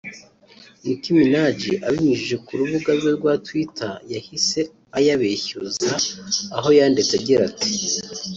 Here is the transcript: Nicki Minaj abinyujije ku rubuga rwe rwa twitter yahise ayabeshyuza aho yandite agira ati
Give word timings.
Nicki 0.83 1.09
Minaj 1.17 1.59
abinyujije 1.87 2.35
ku 2.45 2.51
rubuga 2.59 2.89
rwe 2.99 3.11
rwa 3.17 3.33
twitter 3.45 3.93
yahise 4.13 4.59
ayabeshyuza 4.97 5.91
aho 6.57 6.69
yandite 6.77 7.11
agira 7.19 7.41
ati 7.51 7.69